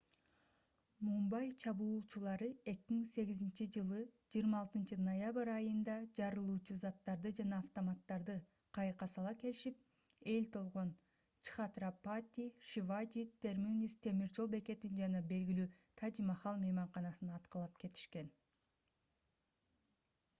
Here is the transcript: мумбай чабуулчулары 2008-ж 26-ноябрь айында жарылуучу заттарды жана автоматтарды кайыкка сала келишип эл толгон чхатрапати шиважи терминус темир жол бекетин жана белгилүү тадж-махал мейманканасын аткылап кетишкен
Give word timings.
мумбай 1.07 1.49
чабуулчулары 1.63 2.47
2008-ж 2.71 3.83
26-ноябрь 4.35 5.51
айында 5.57 5.97
жарылуучу 6.21 6.77
заттарды 6.85 7.33
жана 7.41 7.59
автоматтарды 7.65 8.37
кайыкка 8.79 9.09
сала 9.13 9.35
келишип 9.45 10.33
эл 10.35 10.49
толгон 10.57 10.95
чхатрапати 11.49 12.49
шиважи 12.73 13.27
терминус 13.47 13.97
темир 14.09 14.35
жол 14.41 14.51
бекетин 14.57 14.99
жана 15.03 15.25
белгилүү 15.35 15.71
тадж-махал 16.03 16.61
мейманканасын 16.65 17.35
аткылап 17.39 17.81
кетишкен 17.87 18.37